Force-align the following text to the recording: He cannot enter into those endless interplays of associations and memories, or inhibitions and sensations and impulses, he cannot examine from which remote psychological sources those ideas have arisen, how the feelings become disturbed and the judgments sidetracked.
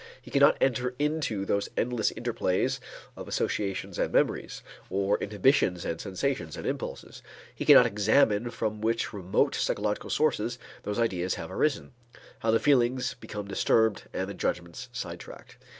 He 0.19 0.31
cannot 0.31 0.57
enter 0.59 0.95
into 0.97 1.45
those 1.45 1.69
endless 1.77 2.11
interplays 2.11 2.79
of 3.15 3.27
associations 3.27 3.99
and 3.99 4.11
memories, 4.11 4.63
or 4.89 5.19
inhibitions 5.19 5.85
and 5.85 6.01
sensations 6.01 6.57
and 6.57 6.65
impulses, 6.65 7.21
he 7.53 7.65
cannot 7.65 7.85
examine 7.85 8.49
from 8.49 8.81
which 8.81 9.13
remote 9.13 9.53
psychological 9.53 10.09
sources 10.09 10.57
those 10.81 10.97
ideas 10.97 11.35
have 11.35 11.51
arisen, 11.51 11.91
how 12.39 12.49
the 12.49 12.59
feelings 12.59 13.13
become 13.13 13.47
disturbed 13.47 14.05
and 14.11 14.27
the 14.27 14.33
judgments 14.33 14.89
sidetracked. 14.91 15.57